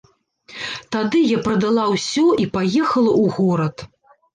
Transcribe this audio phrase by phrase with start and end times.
[0.95, 3.91] Тады я прадала ўсё і паехала ў горад.